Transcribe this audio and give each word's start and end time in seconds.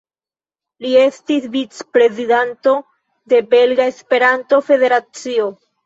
Li 0.85 0.93
estis 1.01 1.45
vic-prezidanto 1.57 2.75
de 3.35 3.45
Belga 3.55 3.91
Esperanto-Federacio. 3.95 5.53